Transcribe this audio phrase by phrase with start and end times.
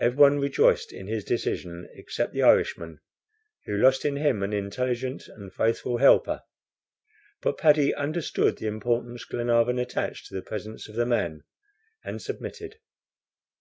[0.00, 2.98] Everyone rejoiced in his decision except the Irishman,
[3.64, 6.42] who lost in him an intelligent and faithful helper.
[7.42, 11.44] But Paddy understood the importance Glenarvan attached to the presence of the man,
[12.02, 12.80] and submitted.